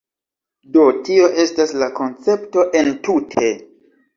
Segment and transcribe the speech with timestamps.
[0.77, 3.53] Do, tio estas la koncepto entute